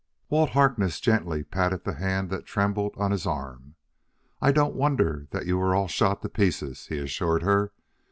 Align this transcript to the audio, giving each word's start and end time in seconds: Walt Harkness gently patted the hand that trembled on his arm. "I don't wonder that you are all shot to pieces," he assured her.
Walt 0.31 0.49
Harkness 0.53 0.99
gently 0.99 1.43
patted 1.43 1.83
the 1.83 1.93
hand 1.93 2.31
that 2.31 2.47
trembled 2.47 2.95
on 2.97 3.11
his 3.11 3.27
arm. 3.27 3.75
"I 4.41 4.51
don't 4.51 4.73
wonder 4.73 5.27
that 5.29 5.45
you 5.45 5.61
are 5.61 5.75
all 5.75 5.87
shot 5.87 6.23
to 6.23 6.29
pieces," 6.29 6.87
he 6.87 6.97
assured 6.97 7.43
her. 7.43 7.71